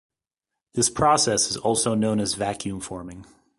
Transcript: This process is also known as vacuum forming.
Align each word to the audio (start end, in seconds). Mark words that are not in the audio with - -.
This 0.73 0.89
process 0.89 1.51
is 1.51 1.57
also 1.57 1.93
known 1.93 2.19
as 2.19 2.33
vacuum 2.33 2.79
forming. 2.79 3.27